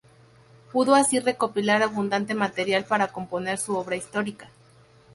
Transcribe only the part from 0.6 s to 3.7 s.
Pudo así recopilar abundante material para componer